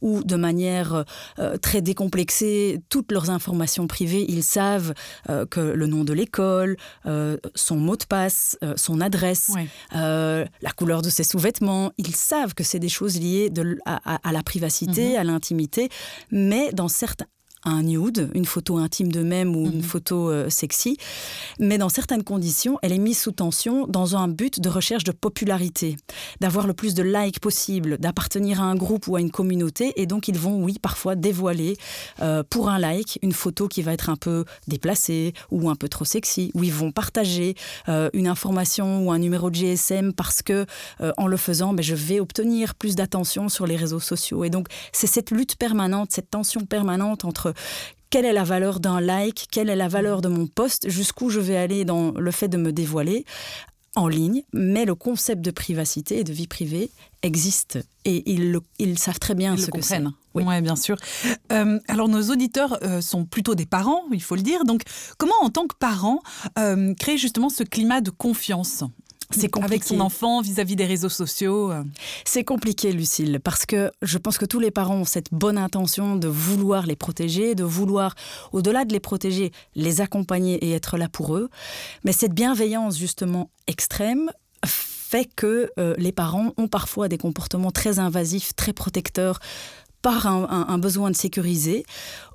ou 0.00 0.22
de 0.22 0.36
manière 0.36 1.04
euh, 1.40 1.56
très 1.58 1.82
décomplexée 1.82 2.80
toutes 2.88 3.10
leurs 3.10 3.30
informations 3.30 3.88
privées. 3.88 4.24
Ils 4.28 4.44
savent 4.44 4.94
euh, 5.28 5.46
que 5.46 5.60
le 5.60 5.86
nom 5.88 6.04
de 6.04 6.12
l'école, 6.12 6.76
euh, 7.06 7.38
son 7.56 7.76
mot 7.76 7.96
de 7.96 8.04
passe, 8.04 8.56
son 8.76 9.00
adresse, 9.00 9.50
la 9.92 10.70
couleur 10.76 11.02
de 11.02 11.10
ses 11.10 11.24
sous-vêtements. 11.24 11.92
Ils 11.98 12.14
savent 12.14 12.54
que 12.54 12.62
c'est 12.62 12.78
des 12.78 12.88
choses 12.88 13.18
liées 13.18 13.52
à, 13.84 14.32
la 14.32 14.42
privacité, 14.42 15.10
mhm. 15.10 15.16
à 15.16 15.24
l'intimité, 15.24 15.88
mais 16.30 16.70
dans 16.72 16.88
certains 16.88 17.26
un 17.64 17.82
nude, 17.82 18.30
une 18.34 18.44
photo 18.44 18.78
intime 18.78 19.10
de 19.10 19.22
même 19.22 19.56
ou 19.56 19.66
une 19.66 19.76
mhm. 19.76 19.82
photo 19.82 20.30
euh, 20.30 20.50
sexy. 20.50 20.96
Mais 21.58 21.78
dans 21.78 21.88
certaines 21.88 22.22
conditions, 22.22 22.78
elle 22.82 22.92
est 22.92 22.98
mise 22.98 23.18
sous 23.18 23.32
tension 23.32 23.86
dans 23.86 24.16
un 24.16 24.28
but 24.28 24.60
de 24.60 24.68
recherche 24.68 25.04
de 25.04 25.12
popularité, 25.12 25.96
d'avoir 26.40 26.66
le 26.66 26.74
plus 26.74 26.94
de 26.94 27.02
likes 27.02 27.40
possible, 27.40 27.98
d'appartenir 27.98 28.60
à 28.60 28.64
un 28.64 28.74
groupe 28.74 29.08
ou 29.08 29.16
à 29.16 29.20
une 29.20 29.30
communauté. 29.30 29.92
Et 29.96 30.06
donc, 30.06 30.28
ils 30.28 30.38
vont, 30.38 30.62
oui, 30.62 30.78
parfois 30.80 31.14
dévoiler 31.14 31.76
euh, 32.20 32.42
pour 32.48 32.68
un 32.68 32.78
like 32.78 33.18
une 33.22 33.32
photo 33.32 33.68
qui 33.68 33.82
va 33.82 33.92
être 33.92 34.10
un 34.10 34.16
peu 34.16 34.44
déplacée 34.66 35.32
ou 35.50 35.68
un 35.70 35.76
peu 35.76 35.88
trop 35.88 36.04
sexy, 36.04 36.50
ou 36.54 36.64
ils 36.64 36.72
vont 36.72 36.92
partager 36.92 37.54
euh, 37.88 38.10
une 38.12 38.28
information 38.28 39.06
ou 39.06 39.12
un 39.12 39.18
numéro 39.18 39.50
de 39.50 39.56
GSM 39.56 40.12
parce 40.12 40.42
que, 40.42 40.66
en 41.16 41.26
le 41.26 41.36
faisant, 41.36 41.72
ben, 41.72 41.82
je 41.82 41.94
vais 41.94 42.20
obtenir 42.20 42.74
plus 42.74 42.96
d'attention 42.96 43.48
sur 43.48 43.66
les 43.66 43.76
réseaux 43.76 44.00
sociaux. 44.00 44.44
Et 44.44 44.50
donc, 44.50 44.68
c'est 44.92 45.06
cette 45.06 45.30
lutte 45.30 45.56
permanente, 45.56 46.10
cette 46.12 46.30
tension 46.30 46.60
permanente 46.62 47.24
entre 47.24 47.47
quelle 48.10 48.24
est 48.24 48.32
la 48.32 48.44
valeur 48.44 48.80
d'un 48.80 49.00
like, 49.00 49.48
quelle 49.50 49.68
est 49.68 49.76
la 49.76 49.88
valeur 49.88 50.20
de 50.20 50.28
mon 50.28 50.46
poste, 50.46 50.88
jusqu'où 50.88 51.30
je 51.30 51.40
vais 51.40 51.56
aller 51.56 51.84
dans 51.84 52.12
le 52.12 52.30
fait 52.30 52.48
de 52.48 52.56
me 52.56 52.72
dévoiler 52.72 53.24
en 53.96 54.06
ligne, 54.06 54.42
mais 54.52 54.84
le 54.84 54.94
concept 54.94 55.42
de 55.42 55.50
privacité 55.50 56.20
et 56.20 56.24
de 56.24 56.32
vie 56.32 56.46
privée 56.46 56.90
existe 57.22 57.78
et 58.04 58.30
ils, 58.30 58.58
ils 58.78 58.98
savent 58.98 59.18
très 59.18 59.34
bien 59.34 59.56
ce 59.56 59.70
que 59.70 59.80
c'est. 59.80 60.00
Oui, 60.34 60.44
ouais, 60.44 60.60
bien 60.60 60.76
sûr. 60.76 60.96
Euh, 61.52 61.80
alors 61.88 62.08
nos 62.08 62.30
auditeurs 62.30 62.78
euh, 62.84 63.00
sont 63.00 63.24
plutôt 63.24 63.56
des 63.56 63.66
parents, 63.66 64.04
il 64.12 64.22
faut 64.22 64.36
le 64.36 64.42
dire. 64.42 64.64
Donc 64.64 64.82
comment 65.16 65.34
en 65.42 65.50
tant 65.50 65.66
que 65.66 65.74
parent 65.76 66.20
euh, 66.58 66.94
créer 66.94 67.18
justement 67.18 67.48
ce 67.48 67.64
climat 67.64 68.00
de 68.00 68.10
confiance? 68.10 68.84
C'est 69.30 69.48
compliqué. 69.48 69.74
Avec 69.74 69.84
son 69.84 70.00
enfant 70.00 70.40
vis-à-vis 70.40 70.76
des 70.76 70.86
réseaux 70.86 71.08
sociaux 71.08 71.70
euh. 71.70 71.84
C'est 72.24 72.44
compliqué, 72.44 72.92
Lucille, 72.92 73.40
parce 73.42 73.66
que 73.66 73.90
je 74.02 74.18
pense 74.18 74.38
que 74.38 74.46
tous 74.46 74.60
les 74.60 74.70
parents 74.70 74.96
ont 74.96 75.04
cette 75.04 75.32
bonne 75.32 75.58
intention 75.58 76.16
de 76.16 76.28
vouloir 76.28 76.86
les 76.86 76.96
protéger, 76.96 77.54
de 77.54 77.64
vouloir, 77.64 78.14
au-delà 78.52 78.84
de 78.84 78.92
les 78.92 79.00
protéger, 79.00 79.52
les 79.74 80.00
accompagner 80.00 80.56
et 80.64 80.72
être 80.72 80.96
là 80.96 81.08
pour 81.08 81.36
eux. 81.36 81.50
Mais 82.04 82.12
cette 82.12 82.32
bienveillance, 82.32 82.98
justement, 82.98 83.50
extrême, 83.66 84.30
fait 84.64 85.28
que 85.36 85.70
euh, 85.78 85.94
les 85.98 86.12
parents 86.12 86.52
ont 86.56 86.68
parfois 86.68 87.08
des 87.08 87.18
comportements 87.18 87.70
très 87.70 87.98
invasifs, 87.98 88.54
très 88.54 88.72
protecteurs, 88.72 89.40
par 90.02 90.26
un, 90.26 90.78
besoin 90.78 91.10
de 91.10 91.16
sécuriser, 91.16 91.84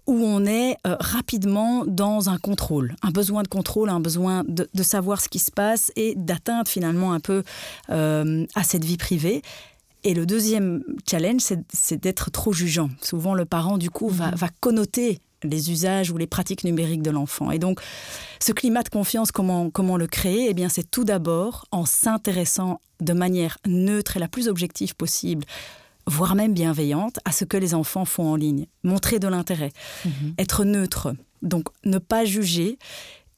où 0.06 0.14
on 0.14 0.46
est 0.46 0.78
euh, 0.86 0.96
rapidement 1.00 1.86
dans 1.86 2.30
un 2.30 2.38
contrôle, 2.38 2.96
un 3.02 3.12
besoin 3.12 3.44
de 3.44 3.48
contrôle, 3.48 3.90
un 3.90 4.00
besoin 4.00 4.44
de, 4.48 4.68
savoir 4.84 5.22
ce 5.22 5.30
qui 5.30 5.40
se 5.40 5.52
passe 5.52 5.92
et 5.96 6.14
d'atteindre 6.16 6.68
finalement 6.68 7.14
un 7.14 7.20
peu 7.20 7.44
euh, 7.90 8.46
à 8.56 8.64
cette 8.64 8.84
vie 8.84 8.98
privée. 8.98 9.42
Et 10.04 10.14
le 10.14 10.26
deuxième 10.26 10.84
challenge, 11.10 11.42
c'est 11.72 12.02
d'être 12.02 12.30
trop 12.30 12.52
jugeant. 12.52 12.90
Souvent, 13.02 13.34
le 13.34 13.46
parent, 13.46 13.78
du 13.78 13.90
coup, 13.90 14.10
va, 14.10 14.32
mhm. 14.32 14.36
va 14.36 14.50
connoter 14.60 15.22
les 15.44 15.72
usages 15.72 16.12
ou 16.12 16.18
les 16.18 16.28
pratiques 16.28 16.64
numériques 16.64 17.02
de 17.02 17.12
l'enfant. 17.12 17.52
Et 17.52 17.60
donc, 17.60 17.80
ce 18.40 18.52
climat 18.52 18.84
de 18.84 18.90
confiance, 18.90 19.32
comment, 19.32 19.70
comment 19.70 19.98
le 19.98 20.08
créer? 20.08 20.48
Eh 20.50 20.54
bien, 20.54 20.70
c'est 20.70 20.90
tout 20.90 21.04
d'abord 21.04 21.66
en 21.72 21.86
s'intéressant 21.86 22.80
de 23.00 23.14
manière 23.14 23.58
neutre 23.66 24.18
et 24.18 24.20
la 24.20 24.28
plus 24.28 24.48
objective 24.48 24.96
possible 24.96 25.46
voire 26.08 26.36
même 26.36 26.54
bienveillante, 26.54 27.20
à 27.26 27.32
ce 27.32 27.46
que 27.46 27.58
les 27.58 27.74
enfants 27.74 28.06
font 28.06 28.32
en 28.32 28.36
ligne. 28.36 28.66
Montrer 28.84 29.20
de 29.20 29.28
l'intérêt, 29.28 29.72
mhm. 30.06 30.34
être 30.38 30.66
neutre, 30.66 31.16
donc 31.42 31.68
ne 31.86 31.98
pas 31.98 32.26
juger. 32.26 32.78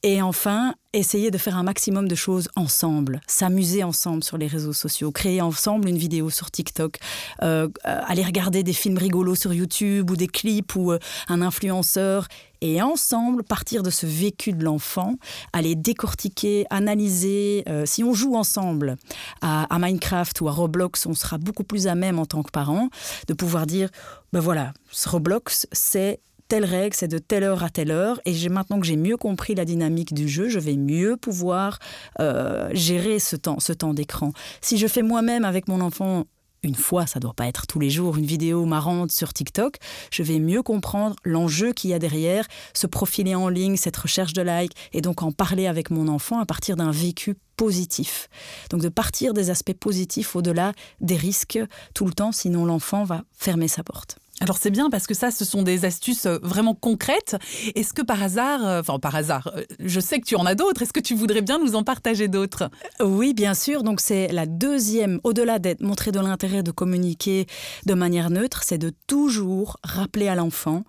Et 0.08 0.22
enfin, 0.22 0.72
essayer 0.92 1.32
de 1.32 1.36
faire 1.36 1.56
un 1.56 1.64
maximum 1.64 2.06
de 2.06 2.14
choses 2.14 2.48
ensemble, 2.54 3.20
s'amuser 3.26 3.82
ensemble 3.82 4.22
sur 4.22 4.38
les 4.38 4.46
réseaux 4.46 4.72
sociaux, 4.72 5.10
créer 5.10 5.40
ensemble 5.40 5.88
une 5.88 5.98
vidéo 5.98 6.30
sur 6.30 6.48
TikTok, 6.52 6.98
euh, 7.42 7.66
euh, 7.86 8.00
aller 8.06 8.22
regarder 8.22 8.62
des 8.62 8.72
films 8.72 8.98
rigolos 8.98 9.34
sur 9.34 9.52
YouTube 9.52 10.08
ou 10.08 10.14
des 10.14 10.28
clips 10.28 10.76
ou 10.76 10.92
euh, 10.92 11.00
un 11.26 11.42
influenceur 11.42 12.28
et 12.60 12.80
ensemble 12.82 13.42
partir 13.42 13.82
de 13.82 13.90
ce 13.90 14.06
vécu 14.06 14.52
de 14.52 14.62
l'enfant, 14.62 15.16
aller 15.52 15.74
décortiquer, 15.74 16.66
analyser. 16.70 17.64
si 17.84 18.04
on 18.04 18.14
joue 18.14 18.36
ensemble 18.36 18.98
à, 19.42 19.64
à, 19.74 19.78
Minecraft 19.80 20.40
ou 20.40 20.48
à 20.48 20.52
Roblox, 20.52 21.04
on 21.06 21.14
sera 21.14 21.36
beaucoup 21.36 21.64
plus 21.64 21.88
à 21.88 21.96
même 21.96 22.20
en 22.20 22.26
tant 22.26 22.44
que 22.44 22.52
parent 22.52 22.90
de 23.26 23.34
pouvoir 23.34 23.66
dire, 23.66 23.90
ben 24.32 24.38
voilà, 24.38 24.72
ce 24.92 25.08
Roblox, 25.08 25.66
c'est 25.72 26.20
telle 26.48 26.64
règle, 26.64 26.94
c'est 26.94 27.08
de 27.08 27.18
telle 27.18 27.44
heure 27.44 27.62
à 27.62 27.70
telle 27.70 27.90
heure. 27.90 28.20
Et 28.24 28.34
j'ai 28.34 28.48
maintenant 28.48 28.80
que 28.80 28.86
j'ai 28.86 28.96
mieux 28.96 29.16
compris 29.16 29.54
la 29.54 29.64
dynamique 29.64 30.14
du 30.14 30.28
jeu, 30.28 30.48
je 30.48 30.58
vais 30.58 30.76
mieux 30.76 31.16
pouvoir 31.16 31.78
euh, 32.20 32.68
gérer 32.72 33.18
ce 33.18 33.36
temps, 33.36 33.60
ce 33.60 33.72
temps 33.72 33.94
d'écran. 33.94 34.32
Si 34.60 34.78
je 34.78 34.86
fais 34.86 35.02
moi-même 35.02 35.44
avec 35.44 35.68
mon 35.68 35.80
enfant 35.80 36.24
une 36.62 36.74
fois, 36.74 37.06
ça 37.06 37.20
doit 37.20 37.34
pas 37.34 37.46
être 37.46 37.66
tous 37.66 37.78
les 37.78 37.90
jours, 37.90 38.16
une 38.16 38.26
vidéo 38.26 38.64
marrante 38.64 39.12
sur 39.12 39.32
TikTok, 39.32 39.76
je 40.10 40.22
vais 40.22 40.40
mieux 40.40 40.62
comprendre 40.62 41.14
l'enjeu 41.22 41.72
qu'il 41.72 41.90
y 41.90 41.94
a 41.94 41.98
derrière, 41.98 42.46
se 42.74 42.86
profiler 42.86 43.34
en 43.34 43.48
ligne, 43.48 43.76
cette 43.76 43.96
recherche 43.96 44.32
de 44.32 44.42
likes, 44.42 44.72
et 44.92 45.00
donc 45.00 45.22
en 45.22 45.32
parler 45.32 45.66
avec 45.66 45.90
mon 45.90 46.08
enfant 46.08 46.40
à 46.40 46.46
partir 46.46 46.76
d'un 46.76 46.90
vécu 46.90 47.36
positif. 47.56 48.28
Donc 48.70 48.82
de 48.82 48.88
partir 48.88 49.32
des 49.32 49.50
aspects 49.50 49.74
positifs 49.74 50.34
au-delà 50.34 50.72
des 51.00 51.16
risques 51.16 51.60
tout 51.94 52.04
le 52.04 52.12
temps, 52.12 52.32
sinon 52.32 52.64
l'enfant 52.64 53.04
va 53.04 53.22
fermer 53.32 53.68
sa 53.68 53.84
porte. 53.84 54.18
Alors 54.40 54.58
c'est 54.58 54.70
bien 54.70 54.90
parce 54.90 55.06
que 55.06 55.14
ça, 55.14 55.30
ce 55.30 55.46
sont 55.46 55.62
des 55.62 55.86
astuces 55.86 56.26
euh, 56.26 56.38
vraiment 56.42 56.74
concrètes. 56.74 57.36
Est-ce 57.74 57.94
que 57.94 58.02
par 58.02 58.22
hasard, 58.22 58.66
euh, 58.66 58.80
enfin 58.80 58.98
par 58.98 59.14
hasard, 59.14 59.50
euh, 59.56 59.64
je 59.80 59.98
sais 59.98 60.20
que 60.20 60.26
tu 60.26 60.36
en 60.36 60.44
as 60.44 60.54
d'autres, 60.54 60.82
est-ce 60.82 60.92
que 60.92 61.00
tu 61.00 61.14
voudrais 61.14 61.40
bien 61.40 61.58
nous 61.58 61.74
en 61.74 61.82
partager 61.82 62.28
d'autres? 62.28 62.70
Oui, 63.00 63.32
bien 63.32 63.54
sûr. 63.54 63.82
Donc 63.82 64.00
c'est 64.00 64.28
la 64.28 64.44
deuxième, 64.44 65.20
au-delà 65.24 65.58
d'être 65.58 65.80
montrer 65.80 66.12
de 66.12 66.20
l'intérêt 66.20 66.62
de 66.62 66.70
communiquer 66.70 67.46
de 67.86 67.94
manière 67.94 68.28
neutre, 68.28 68.62
c'est 68.62 68.78
de 68.78 68.92
toujours 69.06 69.78
rappeler 69.82 70.28
à 70.28 70.34
l'enfant 70.34 70.84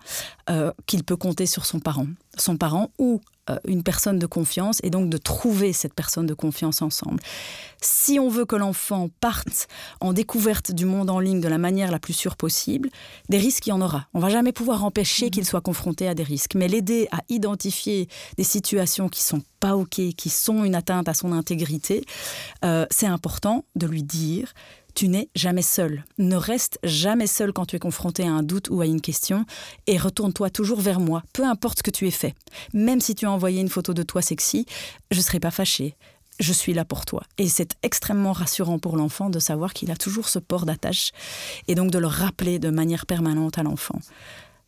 qu'il 0.86 1.04
peut 1.04 1.16
compter 1.16 1.44
sur 1.44 1.66
son 1.66 1.78
parent, 1.78 2.06
son 2.38 2.56
parent 2.56 2.90
ou 2.98 3.20
une 3.66 3.82
personne 3.82 4.18
de 4.18 4.26
confiance 4.26 4.80
et 4.82 4.90
donc 4.90 5.08
de 5.08 5.18
trouver 5.18 5.72
cette 5.72 5.94
personne 5.94 6.26
de 6.26 6.34
confiance 6.34 6.82
ensemble. 6.82 7.22
Si 7.80 8.18
on 8.18 8.28
veut 8.28 8.44
que 8.44 8.56
l'enfant 8.56 9.08
parte 9.20 9.68
en 10.00 10.12
découverte 10.12 10.72
du 10.72 10.84
monde 10.84 11.10
en 11.10 11.20
ligne 11.20 11.40
de 11.40 11.48
la 11.48 11.58
manière 11.58 11.90
la 11.90 11.98
plus 11.98 12.12
sûre 12.12 12.36
possible, 12.36 12.90
des 13.28 13.38
risques 13.38 13.66
il 13.66 13.70
y 13.70 13.72
en 13.72 13.80
aura. 13.80 14.06
On 14.14 14.20
va 14.20 14.30
jamais 14.30 14.52
pouvoir 14.52 14.84
empêcher 14.84 15.26
mhm. 15.26 15.30
qu'il 15.30 15.44
soit 15.44 15.60
confronté 15.60 16.08
à 16.08 16.14
des 16.14 16.22
risques, 16.22 16.54
mais 16.54 16.68
l'aider 16.68 17.08
à 17.12 17.20
identifier 17.28 18.08
des 18.36 18.44
situations 18.44 19.08
qui 19.08 19.22
sont 19.22 19.42
pas 19.60 19.76
ok, 19.76 20.00
qui 20.16 20.28
sont 20.30 20.64
une 20.64 20.74
atteinte 20.74 21.08
à 21.08 21.14
son 21.14 21.32
intégrité, 21.32 22.04
euh, 22.64 22.86
c'est 22.90 23.06
important 23.06 23.64
de 23.76 23.86
lui 23.86 24.02
dire 24.02 24.52
tu 24.98 25.06
n'es 25.06 25.30
jamais 25.36 25.62
seul. 25.62 26.04
Ne 26.18 26.34
reste 26.34 26.80
jamais 26.82 27.28
seul 27.28 27.52
quand 27.52 27.66
tu 27.66 27.76
es 27.76 27.78
confronté 27.78 28.24
à 28.24 28.32
un 28.32 28.42
doute 28.42 28.68
ou 28.68 28.80
à 28.80 28.86
une 28.86 29.00
question 29.00 29.44
et 29.86 29.96
retourne-toi 29.96 30.50
toujours 30.50 30.80
vers 30.80 30.98
moi, 30.98 31.22
peu 31.32 31.44
importe 31.44 31.78
ce 31.78 31.82
que 31.84 31.92
tu 31.92 32.08
aies 32.08 32.10
fait. 32.10 32.34
Même 32.74 33.00
si 33.00 33.14
tu 33.14 33.24
as 33.24 33.30
envoyé 33.30 33.60
une 33.60 33.68
photo 33.68 33.94
de 33.94 34.02
toi 34.02 34.22
sexy, 34.22 34.66
je 35.12 35.18
ne 35.18 35.22
serai 35.22 35.38
pas 35.38 35.52
fâchée. 35.52 35.94
Je 36.40 36.52
suis 36.52 36.74
là 36.74 36.84
pour 36.84 37.06
toi. 37.06 37.22
Et 37.38 37.48
c'est 37.48 37.76
extrêmement 37.84 38.32
rassurant 38.32 38.80
pour 38.80 38.96
l'enfant 38.96 39.30
de 39.30 39.38
savoir 39.38 39.72
qu'il 39.72 39.92
a 39.92 39.96
toujours 39.96 40.28
ce 40.28 40.40
port 40.40 40.66
d'attache 40.66 41.12
et 41.68 41.76
donc 41.76 41.92
de 41.92 41.98
le 42.00 42.08
rappeler 42.08 42.58
de 42.58 42.70
manière 42.70 43.06
permanente 43.06 43.56
à 43.56 43.62
l'enfant. 43.62 44.00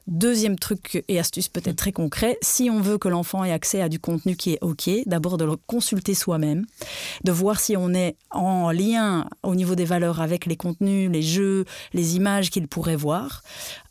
Deuxième 0.07 0.59
truc 0.59 1.05
et 1.09 1.19
astuce 1.19 1.49
peut-être 1.49 1.77
très 1.77 1.93
concret, 1.93 2.39
si 2.43 2.71
on 2.71 2.81
veut 2.81 2.99
que 2.99 3.09
l'enfant 3.09 3.45
ait 3.45 3.53
accès 3.53 3.81
à 3.81 3.89
du 3.89 4.01
contenu 4.01 4.35
qui 4.35 4.53
est 4.55 4.59
OK, 4.61 4.91
d'abord 5.07 5.37
de 5.37 5.45
le 5.45 5.57
consulter 5.57 6.15
soi-même, 6.15 6.65
de 7.23 7.33
voir 7.33 7.61
si 7.61 7.77
on 7.77 7.93
est 7.95 8.17
en 8.31 8.71
lien 8.73 9.27
au 9.43 9.55
niveau 9.55 9.75
des 9.75 9.85
valeurs 9.85 10.21
avec 10.21 10.47
les 10.47 10.57
contenus, 10.57 11.11
les 11.11 11.23
jeux, 11.23 11.65
les 11.93 12.17
images 12.17 12.51
qu'il 12.51 12.67
pourrait 12.67 12.97
voir, 12.97 13.43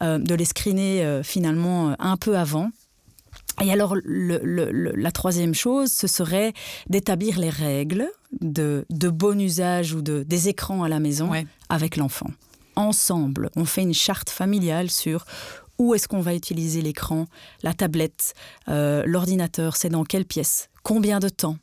euh, 0.04 0.18
de 0.18 0.36
les 0.36 0.46
screener 0.46 1.06
euh, 1.06 1.24
finalement 1.24 1.96
un 2.00 2.18
peu 2.18 2.38
avant. 2.38 2.72
Et 3.62 3.72
alors, 3.72 3.96
la 4.06 5.12
troisième 5.12 5.54
chose, 5.54 5.92
ce 5.92 6.08
serait 6.08 6.54
d'établir 6.90 7.40
les 7.40 7.50
règles 7.50 8.10
de, 8.40 8.86
bon 8.90 9.40
usage 9.40 9.94
ou 9.94 10.02
de, 10.02 10.24
des 10.24 10.48
écrans 10.48 10.84
à 10.84 10.90
la 10.90 11.00
maison 11.00 11.32
avec 11.68 11.98
l'enfant. 11.98 12.30
Ensemble, 12.76 13.50
on 13.58 13.66
fait 13.66 13.82
une 13.82 13.94
charte 13.94 14.30
familiale 14.30 14.90
sur 14.90 15.26
où 15.80 15.96
est-ce 15.96 16.08
qu'on 16.08 16.22
va 16.22 16.36
utiliser 16.36 16.82
l'écran, 16.82 17.26
la 17.64 17.74
tablette, 17.74 18.34
euh, 18.68 19.04
l'ordinateur, 19.06 19.76
c'est 19.76 19.90
dans 19.90 20.04
quelle 20.04 20.26
pièce, 20.26 20.70
combien 20.84 21.20
de 21.20 21.30
temps, 21.30 21.58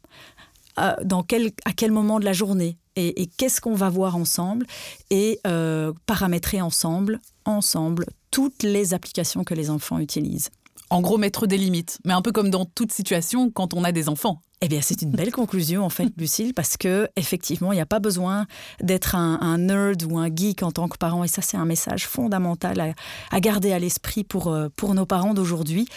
quel, 1.29 1.53
à 1.65 1.73
quel 1.73 1.93
moment 1.93 2.19
de 2.19 2.25
la 2.25 2.33
journée, 2.33 2.79
et, 2.97 3.27
qu'est-ce 3.37 3.61
qu'on 3.61 3.75
va 3.75 3.91
voir 3.91 4.17
ensemble, 4.17 4.67
et 5.11 5.39
euh, 5.47 5.93
paramétrer 6.07 6.61
ensemble, 6.63 7.21
ensemble, 7.45 8.07
toutes 8.31 8.63
les 8.63 8.95
applications 8.95 9.45
que 9.45 9.55
les 9.55 9.71
enfants 9.71 9.99
utilisent. 9.99 10.51
En 10.91 11.01
gros, 11.01 11.19
mettre 11.19 11.47
des 11.47 11.59
limites, 11.59 11.99
mais 12.05 12.13
un 12.13 12.23
peu 12.23 12.33
comme 12.33 12.51
dans 12.51 12.65
toute 12.65 12.93
situation 12.93 13.51
quand 13.51 13.75
on 13.75 13.83
a 13.83 13.93
des 13.93 14.09
enfants. 14.09 14.41
Eh 14.63 14.69
bien, 14.69 14.81
c'est 14.81 15.03
une 15.03 15.11
belle 15.11 15.33
conclusion, 15.33 15.85
en 15.85 15.91
fait, 15.91 16.09
Lucille, 16.17 16.55
parce 16.55 16.77
que 16.77 17.09
effectivement, 17.17 17.73
il 17.73 17.77
n'y 17.77 17.83
a 17.83 17.87
pas 17.87 17.99
besoin 17.99 18.47
d'être 18.81 19.15
un, 19.15 19.59
nerd 19.59 20.03
ou 20.05 20.17
un 20.17 20.35
geek 20.35 20.63
en 20.63 20.71
tant 20.71 20.89
que 20.89 20.97
parent. 20.97 21.25
Et 21.25 21.29
ça, 21.29 21.43
c'est 21.43 21.57
un 21.57 21.65
message 21.65 22.07
fondamental 22.07 22.95
à, 23.31 23.41
garder 23.41 23.73
à 23.73 23.79
l'esprit 23.79 24.25
pour, 24.25 24.49
euh, 24.49 24.69
pour 24.75 24.95
nos 24.95 25.07
parents 25.07 25.35
d'aujourd'hui. 25.35 25.89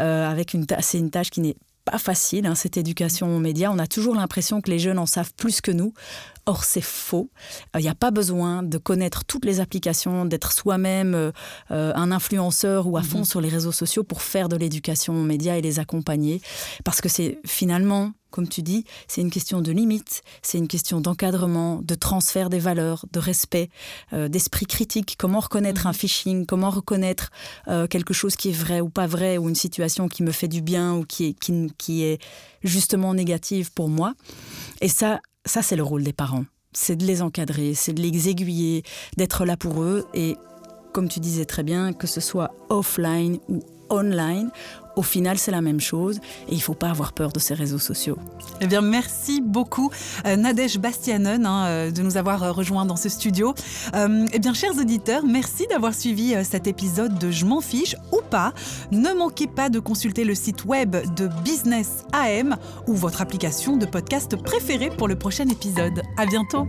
Euh, 0.00 0.28
avec 0.28 0.54
une, 0.54 0.66
c'est 0.80 0.98
une 0.98 1.10
tâche 1.10 1.30
qui 1.30 1.40
n'est 1.40 1.56
pas 1.84 1.98
facile, 1.98 2.46
hein, 2.46 2.54
cette 2.54 2.76
éducation 2.76 3.36
aux 3.36 3.38
médias. 3.38 3.70
On 3.72 3.78
a 3.78 3.86
toujours 3.86 4.14
l'impression 4.14 4.60
que 4.60 4.70
les 4.70 4.78
jeunes 4.78 4.98
en 4.98 5.06
savent 5.06 5.32
plus 5.34 5.60
que 5.60 5.70
nous. 5.70 5.92
Or, 6.46 6.64
c'est 6.64 6.82
faux. 6.82 7.30
Il 7.76 7.82
n'y 7.82 7.88
a 7.88 7.94
pas 7.94 8.10
besoin 8.10 8.62
de 8.62 8.78
connaître 8.78 9.24
toutes 9.24 9.44
les 9.44 9.60
applications, 9.60 10.24
d'être 10.24 10.52
soi-même 10.52 11.14
euh, 11.14 11.32
un 11.68 12.10
influenceur 12.10 12.88
ou 12.88 12.96
à 12.96 13.02
fond 13.02 13.18
mhm. 13.18 13.24
sur 13.24 13.40
les 13.40 13.48
réseaux 13.48 13.72
sociaux 13.72 14.02
pour 14.02 14.22
faire 14.22 14.48
de 14.48 14.56
l'éducation 14.56 15.14
aux 15.14 15.24
médias 15.24 15.56
et 15.56 15.62
les 15.62 15.78
accompagner. 15.78 16.40
Parce 16.84 17.00
que 17.00 17.08
c'est 17.08 17.38
finalement 17.44 18.12
comme 18.32 18.48
tu 18.48 18.62
dis, 18.62 18.84
c'est 19.06 19.20
une 19.20 19.30
question 19.30 19.60
de 19.60 19.70
limite, 19.70 20.22
c'est 20.42 20.58
une 20.58 20.66
question 20.66 21.00
d'encadrement, 21.00 21.80
de 21.82 21.94
transfert 21.94 22.50
des 22.50 22.58
valeurs, 22.58 23.06
de 23.12 23.20
respect, 23.20 23.68
euh, 24.12 24.26
d'esprit 24.28 24.66
critique. 24.66 25.14
Comment 25.16 25.38
reconnaître 25.38 25.86
un 25.86 25.90
mhm. 25.90 25.96
phishing? 25.96 26.46
Comment 26.46 26.70
reconnaître 26.70 27.30
euh, 27.68 27.86
quelque 27.86 28.14
chose 28.14 28.34
qui 28.34 28.48
est 28.48 28.52
vrai 28.52 28.80
ou 28.80 28.88
pas 28.88 29.06
vrai, 29.06 29.38
ou 29.38 29.48
une 29.48 29.54
situation 29.54 30.08
qui 30.08 30.24
me 30.24 30.32
fait 30.32 30.48
du 30.48 30.62
bien 30.62 30.94
ou 30.94 31.04
qui 31.04 31.26
est, 31.26 31.72
qui, 31.76 32.02
est 32.02 32.20
justement 32.64 33.14
négative 33.14 33.70
pour 33.72 33.88
moi? 33.88 34.14
Et 34.80 34.88
ça, 34.88 35.20
ça 35.44 35.62
c'est 35.62 35.76
le 35.76 35.84
rôle 35.84 36.02
des 36.02 36.12
parents. 36.12 36.44
C'est 36.72 36.96
de 36.96 37.04
les 37.04 37.20
encadrer, 37.20 37.74
c'est 37.74 37.92
de 37.92 38.00
les 38.00 38.30
aiguiller, 38.30 38.82
d'être 39.18 39.44
là 39.44 39.58
pour 39.58 39.82
eux. 39.82 40.06
Et 40.14 40.36
comme 40.92 41.08
tu 41.08 41.20
disais 41.20 41.44
très 41.44 41.62
bien, 41.62 41.92
que 41.92 42.06
ce 42.06 42.20
soit 42.20 42.54
offline 42.70 43.38
ou 43.48 43.60
online, 43.92 44.50
au 44.96 45.02
final, 45.02 45.38
c'est 45.38 45.50
la 45.50 45.62
même 45.62 45.80
chose 45.80 46.18
et 46.48 46.52
il 46.52 46.56
ne 46.56 46.62
faut 46.62 46.74
pas 46.74 46.90
avoir 46.90 47.12
peur 47.12 47.32
de 47.32 47.38
ces 47.38 47.54
réseaux 47.54 47.78
sociaux. 47.78 48.18
Eh 48.60 48.66
bien, 48.66 48.80
merci 48.80 49.40
beaucoup, 49.40 49.90
euh, 50.26 50.36
Nadège 50.36 50.78
Bastianen, 50.78 51.46
hein, 51.46 51.66
euh, 51.66 51.90
de 51.90 52.02
nous 52.02 52.16
avoir 52.16 52.42
euh, 52.42 52.52
rejoints 52.52 52.84
dans 52.84 52.96
ce 52.96 53.08
studio. 53.08 53.54
eh 53.94 54.38
bien, 54.38 54.54
chers 54.54 54.76
auditeurs, 54.78 55.24
merci 55.24 55.66
d'avoir 55.68 55.94
suivi 55.94 56.34
cet 56.44 56.66
épisode 56.66 57.18
de 57.18 57.30
Je 57.30 57.46
m'en 57.46 57.60
fiche 57.60 57.96
ou 58.12 58.20
pas. 58.30 58.52
Ne 58.90 59.12
manquez 59.14 59.46
pas 59.46 59.68
de 59.68 59.78
consulter 59.80 60.24
le 60.24 60.34
site 60.34 60.64
web 60.64 60.96
de 61.16 61.28
Business 61.42 62.04
AM 62.12 62.56
ou 62.86 62.94
votre 62.94 63.22
application 63.22 63.76
de 63.76 63.86
podcast 63.86 64.36
préférée 64.36 64.90
pour 64.90 65.08
le 65.08 65.16
prochain 65.16 65.48
épisode. 65.48 66.02
À 66.16 66.26
bientôt. 66.26 66.66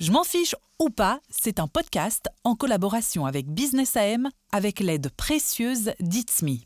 Je 0.00 0.12
m'en 0.12 0.24
fiche 0.24 0.54
ou 0.78 0.88
pas, 0.88 1.20
c'est 1.28 1.60
un 1.60 1.66
podcast 1.66 2.30
en 2.42 2.56
collaboration 2.56 3.26
avec 3.26 3.50
Business 3.50 3.98
AM 3.98 4.30
avec 4.50 4.80
l'aide 4.80 5.10
précieuse 5.10 5.92
d'Itsme. 6.00 6.60